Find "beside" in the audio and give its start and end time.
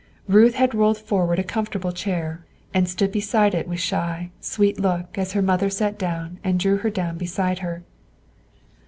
3.11-3.53, 7.19-7.59